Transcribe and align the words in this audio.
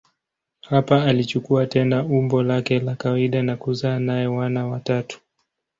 Hapa 0.61 1.03
alichukua 1.03 1.65
tena 1.65 2.03
umbo 2.05 2.43
lake 2.43 2.79
la 2.79 2.95
kawaida 2.95 3.43
na 3.43 3.55
kuzaa 3.57 3.99
naye 3.99 4.27
wana 4.27 4.67
watatu. 4.67 5.19